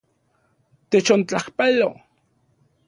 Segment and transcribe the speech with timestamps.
[0.89, 1.89] Techontlajpalo.